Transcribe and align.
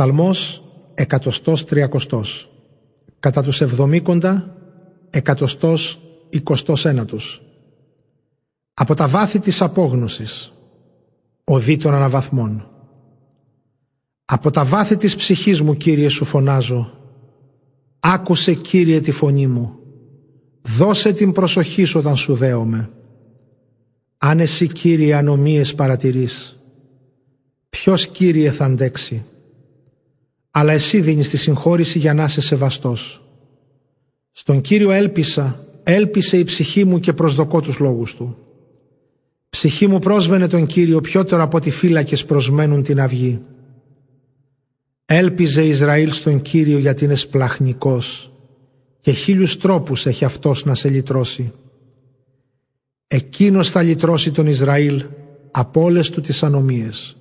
Ψαλμός 0.00 0.62
εκατοστός 0.94 1.64
τριακοστός. 1.64 2.50
Κατά 3.20 3.42
τους 3.42 3.60
εβδομήκοντα 3.60 4.56
εκατοστός 5.10 6.00
εικοστός 6.30 6.84
ένατος 6.84 7.42
Από 8.74 8.94
τα 8.94 9.08
βάθη 9.08 9.38
της 9.38 9.62
απόγνωσης 9.62 10.52
οδή 11.44 11.76
των 11.76 11.94
αναβαθμών. 11.94 12.68
Από 14.24 14.50
τα 14.50 14.64
βάθη 14.64 14.96
της 14.96 15.16
ψυχής 15.16 15.60
μου 15.60 15.74
Κύριε 15.74 16.08
σου 16.08 16.24
φωνάζω. 16.24 16.92
Άκουσε 18.00 18.54
Κύριε 18.54 19.00
τη 19.00 19.10
φωνή 19.10 19.46
μου. 19.46 19.78
Δώσε 20.62 21.12
την 21.12 21.32
προσοχή 21.32 21.84
σου 21.84 21.98
όταν 21.98 22.16
σου 22.16 22.34
δέομαι. 22.34 22.90
Αν 24.18 24.40
εσύ 24.40 24.66
Κύριε 24.66 25.14
ανομίες 25.14 25.74
παρατηρείς 25.74 26.60
Ποιος 27.70 28.06
Κύριε 28.06 28.52
θα 28.52 28.64
αντέξει; 28.64 29.24
Αλλά 30.50 30.72
εσύ 30.72 31.00
δίνεις 31.00 31.28
τη 31.28 31.36
συγχώρηση 31.36 31.98
για 31.98 32.14
να 32.14 32.24
είσαι 32.24 32.40
σεβαστός. 32.40 33.22
Στον 34.30 34.60
Κύριο 34.60 34.90
έλπισα, 34.90 35.64
έλπισε 35.82 36.36
η 36.36 36.44
ψυχή 36.44 36.84
μου 36.84 37.00
και 37.00 37.12
προσδοκώ 37.12 37.60
τους 37.60 37.78
λόγους 37.78 38.14
Του. 38.14 38.36
Ψυχή 39.50 39.86
μου 39.86 39.98
πρόσβαινε 39.98 40.46
τον 40.46 40.66
Κύριο 40.66 41.00
πιότερο 41.00 41.42
από 41.42 41.56
ότι 41.56 41.70
φύλακες 41.70 42.24
προσμένουν 42.24 42.82
την 42.82 43.00
αυγή. 43.00 43.40
Έλπιζε 45.06 45.64
Ισραήλ 45.64 46.12
στον 46.12 46.42
Κύριο 46.42 46.78
γιατί 46.78 47.04
είναι 47.04 47.14
σπλαχνικός 47.14 48.32
και 49.00 49.10
χίλιους 49.10 49.56
τρόπους 49.56 50.06
έχει 50.06 50.24
αυτός 50.24 50.64
να 50.64 50.74
σε 50.74 50.88
λυτρώσει. 50.88 51.52
Εκείνος 53.06 53.70
θα 53.70 53.82
λυτρώσει 53.82 54.30
τον 54.30 54.46
Ισραήλ 54.46 55.04
από 55.50 55.82
όλες 55.82 56.10
του 56.10 56.20
τις 56.20 56.42
ανομίες 56.42 57.19